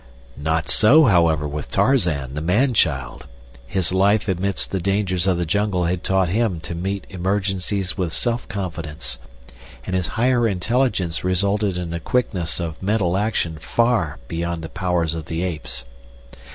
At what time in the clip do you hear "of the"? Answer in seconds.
5.27-5.45, 15.13-15.43